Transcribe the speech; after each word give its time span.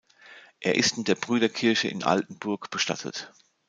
Er 0.61 0.77
ist 0.77 0.97
in 0.97 1.03
der 1.03 1.13
Brüderkirche 1.13 1.87
in 1.87 2.01
Altenburg 2.03 2.71
bestattet. 2.71 3.31